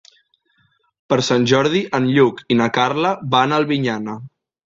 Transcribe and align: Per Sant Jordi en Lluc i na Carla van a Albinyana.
Per 1.13 1.17
Sant 1.27 1.45
Jordi 1.51 1.83
en 1.99 2.09
Lluc 2.15 2.41
i 2.55 2.59
na 2.63 2.69
Carla 2.79 3.11
van 3.35 3.53
a 3.53 3.59
Albinyana. 3.63 4.19